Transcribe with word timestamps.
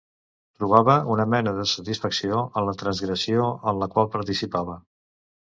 Trobava 0.61 0.95
una 1.15 1.27
mena 1.33 1.53
de 1.57 1.67
satisfacció 1.73 2.41
en 2.61 2.67
la 2.71 2.75
transgressió 2.83 3.53
en 3.73 3.79
la 3.85 3.93
qual 3.95 4.11
participava. 4.17 4.81